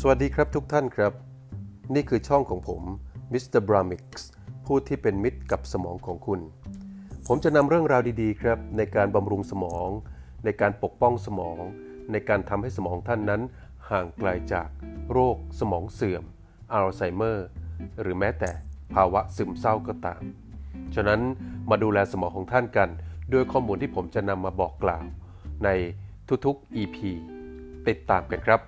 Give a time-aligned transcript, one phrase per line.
[0.00, 1.12] สวัสดีครับทุกท่านครับ
[1.94, 2.82] นี่คือช่องของผม
[3.32, 3.60] Mr.
[3.60, 4.28] Brahmix
[4.66, 6.40] ผู้ที่เป็นมิตรกับสมองของคุณ
[7.26, 9.88] ผมจะนำเรื่องราวดีๆ ครับ ในการบำรุงสมอง
[10.44, 11.58] ในการปกป้องสมอง
[12.12, 13.42] ในการทำให้สมองท่านนั้น
[13.90, 14.68] ห่างไกลจาก
[15.12, 16.24] โรคสมองเสื่อม
[16.72, 17.46] อัลไซเมอร์
[18.00, 18.50] หรือแม้แต่
[18.94, 20.22] ภาวะซึมเศร้าก็ตาม
[20.94, 21.20] ฉะนั้น
[21.70, 22.88] มาดูแลสมองของท่านกัน
[23.32, 25.04] ด้วยข้อมูลที่ผมจะนำมาบอกกล่าว
[25.64, 25.68] ใน
[26.46, 26.96] ทุกๆ EP
[27.88, 28.62] ติดตามกันครับ